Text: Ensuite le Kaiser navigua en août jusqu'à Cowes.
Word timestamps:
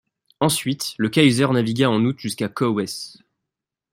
Ensuite 0.39 0.95
le 0.97 1.09
Kaiser 1.09 1.45
navigua 1.51 1.85
en 1.87 2.03
août 2.05 2.17
jusqu'à 2.17 2.49
Cowes. 2.49 3.19